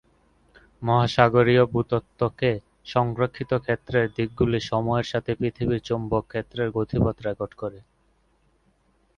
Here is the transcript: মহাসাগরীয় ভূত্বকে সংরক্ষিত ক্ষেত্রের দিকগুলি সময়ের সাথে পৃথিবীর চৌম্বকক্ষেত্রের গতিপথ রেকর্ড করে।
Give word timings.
মহাসাগরীয় 0.81 1.63
ভূত্বকে 1.65 2.51
সংরক্ষিত 2.85 3.51
ক্ষেত্রের 3.57 4.05
দিকগুলি 4.17 4.59
সময়ের 4.71 5.07
সাথে 5.07 5.31
পৃথিবীর 5.35 5.81
চৌম্বকক্ষেত্রের 5.81 6.69
গতিপথ 6.71 7.15
রেকর্ড 7.27 7.53
করে। 7.53 7.79